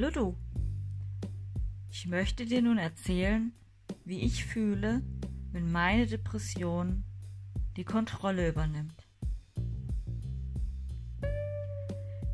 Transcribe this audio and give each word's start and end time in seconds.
Hallo 0.00 0.10
du. 0.10 0.36
Ich 1.90 2.06
möchte 2.06 2.46
dir 2.46 2.62
nun 2.62 2.78
erzählen, 2.78 3.52
wie 4.06 4.20
ich 4.20 4.46
fühle, 4.46 5.02
wenn 5.52 5.70
meine 5.70 6.06
Depression 6.06 7.04
die 7.76 7.84
Kontrolle 7.84 8.48
übernimmt. 8.48 9.06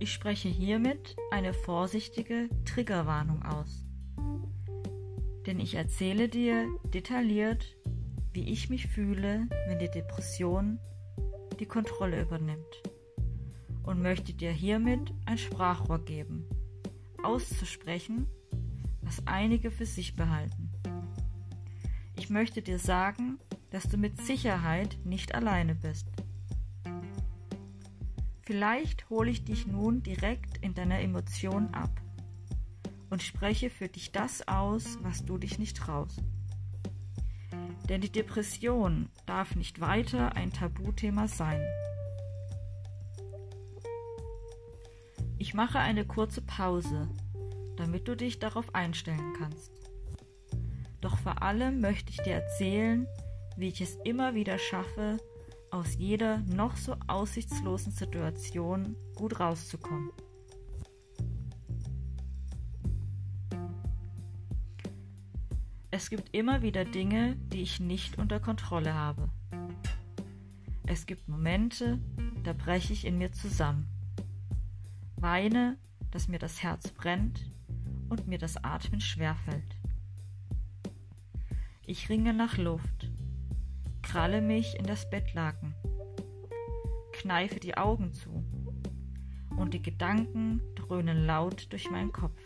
Ich 0.00 0.12
spreche 0.12 0.48
hiermit 0.48 1.14
eine 1.30 1.54
vorsichtige 1.54 2.48
Triggerwarnung 2.64 3.44
aus. 3.44 3.86
Denn 5.46 5.60
ich 5.60 5.76
erzähle 5.76 6.28
dir 6.28 6.66
detailliert, 6.92 7.76
wie 8.32 8.50
ich 8.50 8.70
mich 8.70 8.88
fühle, 8.88 9.46
wenn 9.68 9.78
die 9.78 9.90
Depression 9.90 10.80
die 11.60 11.66
Kontrolle 11.66 12.22
übernimmt. 12.22 12.82
Und 13.84 14.02
möchte 14.02 14.34
dir 14.34 14.50
hiermit 14.50 15.12
ein 15.26 15.38
Sprachrohr 15.38 16.04
geben, 16.04 16.44
auszusprechen, 17.24 18.26
was 19.02 19.26
einige 19.26 19.70
für 19.70 19.86
sich 19.86 20.16
behalten. 20.16 20.70
Ich 22.16 22.30
möchte 22.30 22.62
dir 22.62 22.78
sagen, 22.78 23.38
dass 23.70 23.88
du 23.88 23.96
mit 23.96 24.20
Sicherheit 24.20 24.98
nicht 25.04 25.34
alleine 25.34 25.74
bist. 25.74 26.08
Vielleicht 28.42 29.08
hole 29.08 29.30
ich 29.30 29.44
dich 29.44 29.66
nun 29.66 30.02
direkt 30.02 30.58
in 30.58 30.74
deiner 30.74 31.00
Emotion 31.00 31.72
ab 31.72 31.90
und 33.10 33.22
spreche 33.22 33.70
für 33.70 33.88
dich 33.88 34.12
das 34.12 34.46
aus, 34.48 34.98
was 35.02 35.24
du 35.24 35.38
dich 35.38 35.58
nicht 35.58 35.76
traust. 35.76 36.22
Denn 37.88 38.00
die 38.00 38.12
Depression 38.12 39.08
darf 39.26 39.54
nicht 39.54 39.80
weiter 39.80 40.34
ein 40.34 40.52
Tabuthema 40.52 41.28
sein. 41.28 41.60
Ich 45.42 45.54
mache 45.54 45.80
eine 45.80 46.04
kurze 46.04 46.40
Pause, 46.40 47.08
damit 47.74 48.06
du 48.06 48.16
dich 48.16 48.38
darauf 48.38 48.76
einstellen 48.76 49.32
kannst. 49.36 49.72
Doch 51.00 51.18
vor 51.18 51.42
allem 51.42 51.80
möchte 51.80 52.12
ich 52.12 52.18
dir 52.18 52.34
erzählen, 52.34 53.08
wie 53.56 53.66
ich 53.66 53.80
es 53.80 53.96
immer 54.04 54.36
wieder 54.36 54.56
schaffe, 54.56 55.16
aus 55.72 55.96
jeder 55.96 56.38
noch 56.46 56.76
so 56.76 56.94
aussichtslosen 57.08 57.90
Situation 57.90 58.94
gut 59.16 59.40
rauszukommen. 59.40 60.12
Es 65.90 66.08
gibt 66.08 66.36
immer 66.36 66.62
wieder 66.62 66.84
Dinge, 66.84 67.34
die 67.52 67.62
ich 67.62 67.80
nicht 67.80 68.16
unter 68.16 68.38
Kontrolle 68.38 68.94
habe. 68.94 69.28
Es 70.86 71.04
gibt 71.04 71.28
Momente, 71.28 71.98
da 72.44 72.52
breche 72.52 72.92
ich 72.92 73.04
in 73.04 73.18
mir 73.18 73.32
zusammen. 73.32 73.91
Weine, 75.22 75.78
dass 76.10 76.26
mir 76.26 76.40
das 76.40 76.64
Herz 76.64 76.90
brennt 76.90 77.48
und 78.08 78.26
mir 78.26 78.38
das 78.38 78.56
Atmen 78.64 79.00
schwerfällt. 79.00 79.76
Ich 81.86 82.08
ringe 82.08 82.34
nach 82.34 82.58
Luft, 82.58 83.08
kralle 84.02 84.40
mich 84.40 84.76
in 84.76 84.84
das 84.84 85.08
Bettlaken, 85.08 85.74
kneife 87.12 87.60
die 87.60 87.76
Augen 87.76 88.12
zu 88.12 88.44
und 89.56 89.74
die 89.74 89.82
Gedanken 89.82 90.60
dröhnen 90.74 91.24
laut 91.24 91.72
durch 91.72 91.88
meinen 91.88 92.10
Kopf. 92.10 92.42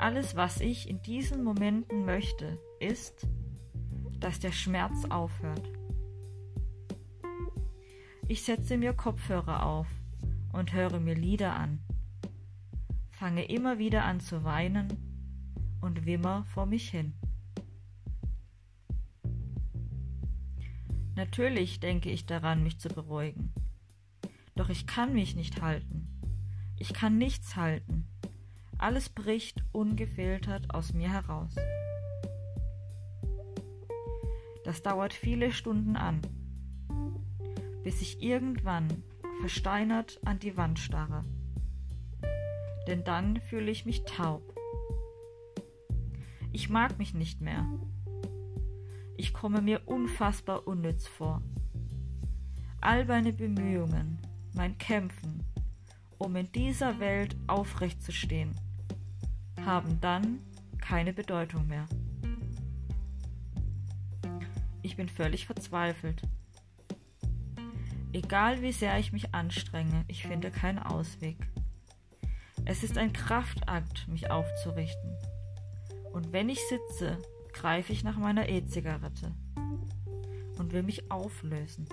Alles, 0.00 0.34
was 0.34 0.60
ich 0.60 0.90
in 0.90 1.02
diesen 1.02 1.44
Momenten 1.44 2.04
möchte, 2.04 2.58
ist, 2.80 3.28
dass 4.18 4.40
der 4.40 4.52
Schmerz 4.52 5.04
aufhört. 5.08 5.73
Ich 8.26 8.42
setze 8.42 8.78
mir 8.78 8.94
Kopfhörer 8.94 9.66
auf 9.66 9.86
und 10.52 10.72
höre 10.72 10.98
mir 10.98 11.14
Lieder 11.14 11.54
an, 11.54 11.80
fange 13.10 13.44
immer 13.44 13.78
wieder 13.78 14.04
an 14.04 14.20
zu 14.20 14.44
weinen 14.44 14.88
und 15.82 16.06
wimmer 16.06 16.44
vor 16.46 16.64
mich 16.64 16.88
hin. 16.88 17.12
Natürlich 21.16 21.80
denke 21.80 22.10
ich 22.10 22.24
daran, 22.24 22.62
mich 22.62 22.80
zu 22.80 22.88
beruhigen. 22.88 23.52
Doch 24.54 24.70
ich 24.70 24.86
kann 24.86 25.12
mich 25.12 25.36
nicht 25.36 25.60
halten. 25.60 26.08
Ich 26.78 26.94
kann 26.94 27.18
nichts 27.18 27.56
halten. 27.56 28.06
Alles 28.78 29.10
bricht 29.10 29.62
ungefiltert 29.72 30.74
aus 30.74 30.94
mir 30.94 31.10
heraus. 31.10 31.54
Das 34.64 34.82
dauert 34.82 35.12
viele 35.12 35.52
Stunden 35.52 35.96
an, 35.96 36.22
bis 37.84 38.00
ich 38.00 38.22
irgendwann 38.22 38.88
versteinert 39.40 40.18
an 40.24 40.38
die 40.38 40.56
Wand 40.56 40.78
starre. 40.78 41.24
Denn 42.88 43.04
dann 43.04 43.40
fühle 43.40 43.70
ich 43.70 43.86
mich 43.86 44.04
taub. 44.04 44.42
Ich 46.52 46.68
mag 46.68 46.98
mich 46.98 47.14
nicht 47.14 47.40
mehr. 47.40 47.66
Ich 49.16 49.32
komme 49.32 49.60
mir 49.60 49.82
unfassbar 49.86 50.66
unnütz 50.66 51.06
vor. 51.06 51.42
All 52.80 53.04
meine 53.04 53.32
Bemühungen, 53.32 54.18
mein 54.54 54.76
Kämpfen, 54.78 55.42
um 56.18 56.36
in 56.36 56.50
dieser 56.52 57.00
Welt 57.00 57.36
aufrecht 57.46 58.02
zu 58.02 58.12
stehen, 58.12 58.54
haben 59.64 60.00
dann 60.00 60.40
keine 60.78 61.12
Bedeutung 61.12 61.66
mehr. 61.66 61.86
Ich 64.82 64.96
bin 64.96 65.08
völlig 65.08 65.46
verzweifelt. 65.46 66.22
Egal 68.14 68.62
wie 68.62 68.70
sehr 68.70 68.96
ich 69.00 69.12
mich 69.12 69.34
anstrenge, 69.34 70.04
ich 70.06 70.22
finde 70.22 70.52
keinen 70.52 70.78
Ausweg. 70.78 71.36
Es 72.64 72.84
ist 72.84 72.96
ein 72.96 73.12
Kraftakt, 73.12 74.06
mich 74.06 74.30
aufzurichten. 74.30 75.16
Und 76.12 76.32
wenn 76.32 76.48
ich 76.48 76.60
sitze, 76.68 77.18
greife 77.52 77.92
ich 77.92 78.04
nach 78.04 78.16
meiner 78.16 78.48
E-Zigarette 78.48 79.32
und 80.58 80.72
will 80.72 80.84
mich 80.84 81.10
auflösen. 81.10 81.88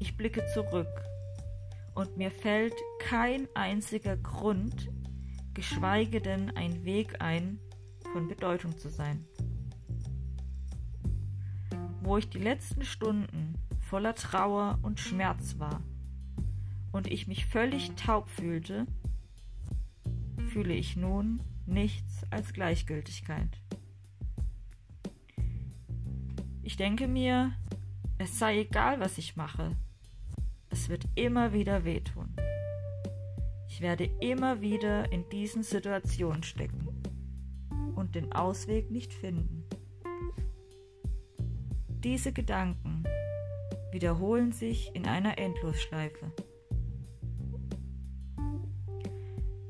Ich 0.00 0.16
blicke 0.16 0.44
zurück 0.46 0.90
und 1.94 2.16
mir 2.16 2.32
fällt 2.32 2.74
kein 2.98 3.46
einziger 3.54 4.16
Grund, 4.16 4.90
geschweige 5.54 6.20
denn 6.20 6.50
ein 6.56 6.84
Weg 6.84 7.22
ein, 7.22 7.60
von 8.12 8.26
Bedeutung 8.26 8.76
zu 8.76 8.88
sein. 8.88 9.24
Wo 12.04 12.16
ich 12.16 12.28
die 12.28 12.40
letzten 12.40 12.84
Stunden 12.84 13.54
voller 13.78 14.16
Trauer 14.16 14.80
und 14.82 14.98
Schmerz 14.98 15.60
war 15.60 15.80
und 16.90 17.06
ich 17.06 17.28
mich 17.28 17.46
völlig 17.46 17.92
taub 17.92 18.28
fühlte, 18.28 18.86
fühle 20.48 20.74
ich 20.74 20.96
nun 20.96 21.40
nichts 21.64 22.24
als 22.28 22.52
Gleichgültigkeit. 22.52 23.56
Ich 26.64 26.76
denke 26.76 27.06
mir, 27.06 27.52
es 28.18 28.36
sei 28.36 28.58
egal, 28.58 28.98
was 28.98 29.16
ich 29.16 29.36
mache, 29.36 29.76
es 30.70 30.88
wird 30.88 31.04
immer 31.14 31.52
wieder 31.52 31.84
wehtun. 31.84 32.34
Ich 33.68 33.80
werde 33.80 34.10
immer 34.20 34.60
wieder 34.60 35.12
in 35.12 35.28
diesen 35.28 35.62
Situationen 35.62 36.42
stecken 36.42 36.88
und 37.94 38.16
den 38.16 38.32
Ausweg 38.32 38.90
nicht 38.90 39.14
finden. 39.14 39.61
Diese 42.04 42.32
Gedanken 42.32 43.04
wiederholen 43.92 44.50
sich 44.50 44.92
in 44.92 45.06
einer 45.06 45.38
Endlosschleife. 45.38 46.32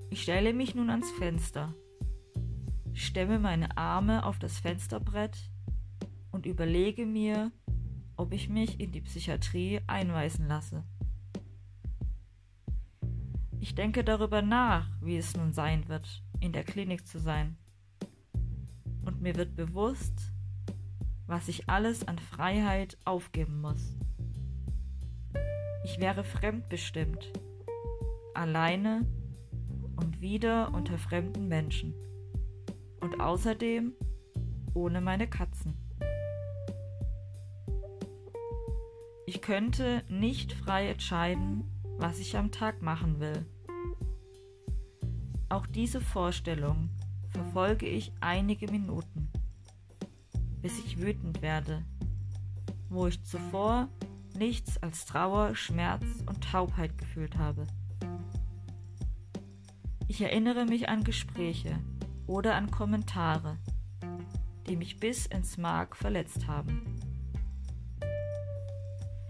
Ich 0.08 0.22
stelle 0.22 0.54
mich 0.54 0.74
nun 0.74 0.88
ans 0.88 1.10
Fenster, 1.10 1.74
stemme 2.94 3.38
meine 3.38 3.76
Arme 3.76 4.24
auf 4.24 4.38
das 4.38 4.58
Fensterbrett 4.58 5.50
und 6.30 6.46
überlege 6.46 7.04
mir, 7.04 7.52
ob 8.16 8.32
ich 8.32 8.48
mich 8.48 8.80
in 8.80 8.92
die 8.92 9.02
Psychiatrie 9.02 9.80
einweisen 9.86 10.48
lasse. 10.48 10.84
Ich 13.60 13.74
denke 13.74 14.04
darüber 14.04 14.40
nach, 14.40 14.88
wie 15.02 15.18
es 15.18 15.36
nun 15.36 15.52
sein 15.52 15.86
wird, 15.88 16.22
in 16.40 16.54
der 16.54 16.64
Klinik 16.64 17.06
zu 17.06 17.18
sein. 17.18 17.58
Und 19.04 19.20
mir 19.20 19.36
wird 19.36 19.54
bewusst, 19.54 20.32
was 21.26 21.48
ich 21.48 21.68
alles 21.68 22.06
an 22.06 22.18
Freiheit 22.18 22.98
aufgeben 23.04 23.60
muss. 23.60 23.96
Ich 25.84 25.98
wäre 25.98 26.24
fremdbestimmt, 26.24 27.32
alleine 28.34 29.06
und 29.96 30.20
wieder 30.20 30.72
unter 30.74 30.98
fremden 30.98 31.48
Menschen. 31.48 31.94
Und 33.00 33.20
außerdem 33.20 33.92
ohne 34.74 35.00
meine 35.00 35.28
Katzen. 35.28 35.74
Ich 39.26 39.40
könnte 39.40 40.02
nicht 40.08 40.52
frei 40.52 40.88
entscheiden, 40.88 41.64
was 41.98 42.18
ich 42.18 42.36
am 42.36 42.50
Tag 42.50 42.82
machen 42.82 43.18
will. 43.18 43.46
Auch 45.48 45.66
diese 45.66 46.00
Vorstellung 46.00 46.90
verfolge 47.30 47.86
ich 47.86 48.12
einige 48.20 48.70
Minuten, 48.70 49.31
bis 50.62 50.78
ich 50.78 51.00
wütend 51.00 51.42
werde, 51.42 51.84
wo 52.88 53.08
ich 53.08 53.22
zuvor 53.24 53.88
nichts 54.36 54.82
als 54.82 55.04
Trauer, 55.04 55.54
Schmerz 55.54 56.04
und 56.26 56.42
Taubheit 56.42 56.96
gefühlt 56.96 57.36
habe. 57.36 57.66
Ich 60.08 60.20
erinnere 60.20 60.64
mich 60.64 60.88
an 60.88 61.04
Gespräche 61.04 61.78
oder 62.26 62.54
an 62.54 62.70
Kommentare, 62.70 63.58
die 64.68 64.76
mich 64.76 65.00
bis 65.00 65.26
ins 65.26 65.58
Mark 65.58 65.96
verletzt 65.96 66.46
haben. 66.46 67.00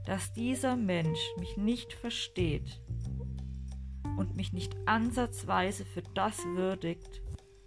Dass 0.05 0.33
dieser 0.33 0.77
Mensch 0.77 1.21
mich 1.39 1.57
nicht 1.57 1.93
versteht 1.93 2.81
und 4.17 4.37
mich 4.37 4.53
nicht 4.53 4.77
ansatzweise 4.87 5.85
für 5.85 6.03
das 6.15 6.45
würdigt, 6.45 7.23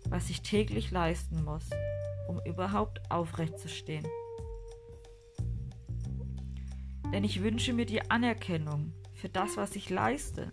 was 0.09 0.29
ich 0.29 0.41
täglich 0.41 0.91
leisten 0.91 1.43
muss, 1.43 1.69
um 2.27 2.39
überhaupt 2.45 2.99
aufrechtzustehen. 3.11 4.05
Denn 7.11 7.23
ich 7.23 7.41
wünsche 7.41 7.73
mir 7.73 7.85
die 7.85 8.09
Anerkennung 8.09 8.93
für 9.13 9.29
das, 9.29 9.57
was 9.57 9.75
ich 9.75 9.89
leiste. 9.89 10.51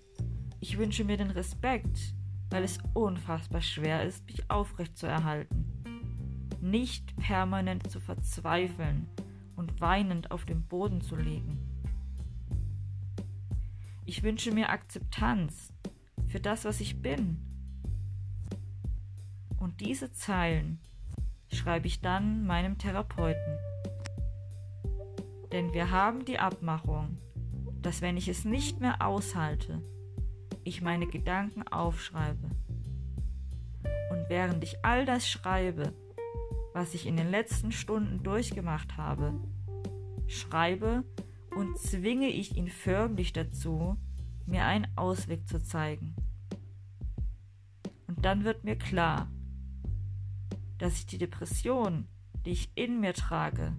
Ich 0.60 0.78
wünsche 0.78 1.04
mir 1.04 1.16
den 1.16 1.30
Respekt, 1.30 2.14
weil 2.50 2.62
es 2.62 2.78
unfassbar 2.94 3.62
schwer 3.62 4.04
ist, 4.04 4.26
mich 4.26 4.50
aufrechtzuerhalten. 4.50 5.64
Nicht 6.60 7.16
permanent 7.16 7.90
zu 7.90 7.98
verzweifeln 7.98 9.08
und 9.56 9.80
weinend 9.80 10.30
auf 10.30 10.44
dem 10.44 10.62
Boden 10.68 11.00
zu 11.00 11.16
liegen. 11.16 11.58
Ich 14.04 14.22
wünsche 14.22 14.52
mir 14.52 14.68
Akzeptanz 14.68 15.72
für 16.28 16.40
das, 16.40 16.64
was 16.64 16.80
ich 16.80 17.02
bin. 17.02 17.40
Und 19.58 19.80
diese 19.80 20.12
Zeilen 20.12 20.80
schreibe 21.52 21.86
ich 21.86 22.00
dann 22.00 22.46
meinem 22.46 22.78
Therapeuten. 22.78 23.58
Denn 25.52 25.72
wir 25.72 25.90
haben 25.90 26.24
die 26.24 26.38
Abmachung, 26.38 27.18
dass 27.82 28.00
wenn 28.00 28.16
ich 28.16 28.28
es 28.28 28.44
nicht 28.44 28.80
mehr 28.80 29.06
aushalte, 29.06 29.82
ich 30.64 30.80
meine 30.80 31.06
Gedanken 31.06 31.66
aufschreibe. 31.68 32.50
Und 34.10 34.28
während 34.28 34.62
ich 34.64 34.84
all 34.84 35.04
das 35.04 35.28
schreibe, 35.28 35.92
was 36.72 36.94
ich 36.94 37.06
in 37.06 37.16
den 37.16 37.30
letzten 37.30 37.72
Stunden 37.72 38.22
durchgemacht 38.22 38.96
habe, 38.96 39.34
schreibe 40.26 41.04
und 41.54 41.76
zwinge 41.78 42.28
ich 42.28 42.56
ihn 42.56 42.68
förmlich 42.68 43.32
dazu, 43.32 43.98
mir 44.46 44.64
einen 44.64 44.86
Ausweg 44.96 45.46
zu 45.46 45.62
zeigen. 45.62 46.14
Und 48.06 48.24
dann 48.24 48.44
wird 48.44 48.64
mir 48.64 48.76
klar, 48.76 49.28
dass 50.82 50.98
ich 50.98 51.06
die 51.06 51.18
Depression, 51.18 52.08
die 52.44 52.50
ich 52.50 52.72
in 52.74 52.98
mir 52.98 53.14
trage, 53.14 53.72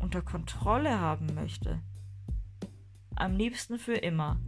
unter 0.00 0.22
Kontrolle 0.22 0.98
haben 0.98 1.32
möchte. 1.36 1.80
Am 3.14 3.36
liebsten 3.36 3.78
für 3.78 3.94
immer. 3.94 4.40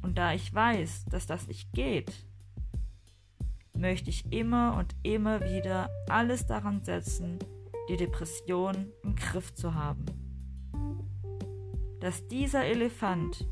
Und 0.00 0.16
da 0.16 0.32
ich 0.34 0.54
weiß, 0.54 1.06
dass 1.06 1.26
das 1.26 1.48
nicht 1.48 1.72
geht, 1.72 2.24
möchte 3.74 4.10
ich 4.10 4.32
immer 4.32 4.76
und 4.76 4.94
immer 5.02 5.40
wieder 5.40 5.90
alles 6.08 6.46
daran 6.46 6.84
setzen, 6.84 7.40
die 7.88 7.96
Depression 7.96 8.92
im 9.02 9.16
Griff 9.16 9.52
zu 9.54 9.74
haben. 9.74 10.04
Dass 11.98 12.28
dieser 12.28 12.64
Elefant 12.64 13.44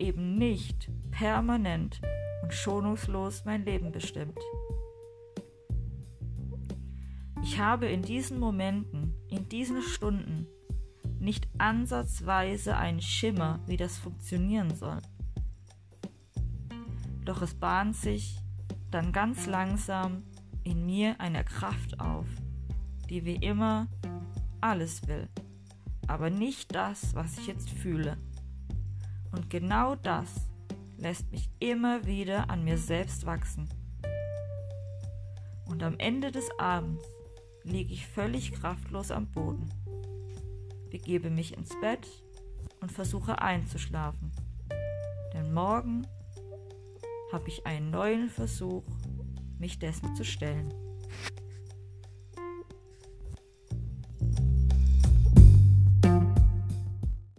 eben 0.00 0.36
nicht 0.36 0.90
permanent 1.12 2.00
und 2.42 2.52
schonungslos 2.52 3.44
mein 3.44 3.64
Leben 3.64 3.92
bestimmt. 3.92 4.40
Ich 7.46 7.58
habe 7.58 7.86
in 7.88 8.00
diesen 8.00 8.40
Momenten, 8.40 9.12
in 9.28 9.50
diesen 9.50 9.82
Stunden 9.82 10.46
nicht 11.20 11.46
ansatzweise 11.58 12.74
einen 12.74 13.02
Schimmer, 13.02 13.60
wie 13.66 13.76
das 13.76 13.98
funktionieren 13.98 14.74
soll. 14.74 14.98
Doch 17.26 17.42
es 17.42 17.54
bahnt 17.54 17.96
sich 17.96 18.38
dann 18.90 19.12
ganz 19.12 19.46
langsam 19.46 20.22
in 20.64 20.86
mir 20.86 21.20
eine 21.20 21.44
Kraft 21.44 22.00
auf, 22.00 22.24
die 23.10 23.26
wie 23.26 23.36
immer 23.36 23.88
alles 24.62 25.06
will, 25.06 25.28
aber 26.06 26.30
nicht 26.30 26.74
das, 26.74 27.14
was 27.14 27.36
ich 27.36 27.46
jetzt 27.46 27.68
fühle. 27.68 28.16
Und 29.32 29.50
genau 29.50 29.96
das 29.96 30.48
lässt 30.96 31.30
mich 31.30 31.50
immer 31.58 32.06
wieder 32.06 32.48
an 32.48 32.64
mir 32.64 32.78
selbst 32.78 33.26
wachsen. 33.26 33.68
Und 35.66 35.82
am 35.82 35.98
Ende 35.98 36.32
des 36.32 36.48
Abends 36.58 37.04
liege 37.64 37.92
ich 37.92 38.06
völlig 38.06 38.52
kraftlos 38.52 39.10
am 39.10 39.26
Boden, 39.26 39.68
begebe 40.90 41.30
mich 41.30 41.56
ins 41.56 41.70
Bett 41.80 42.06
und 42.80 42.92
versuche 42.92 43.40
einzuschlafen. 43.40 44.30
Denn 45.32 45.52
morgen 45.52 46.06
habe 47.32 47.48
ich 47.48 47.66
einen 47.66 47.90
neuen 47.90 48.28
Versuch, 48.28 48.84
mich 49.58 49.78
dessen 49.78 50.14
zu 50.14 50.24
stellen. 50.24 50.72